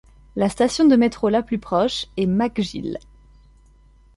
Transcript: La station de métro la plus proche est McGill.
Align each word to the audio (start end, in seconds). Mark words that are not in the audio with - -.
La 0.35 0.49
station 0.49 0.85
de 0.87 0.95
métro 0.95 1.29
la 1.29 1.43
plus 1.43 1.59
proche 1.59 2.07
est 2.17 2.25
McGill. 2.25 2.97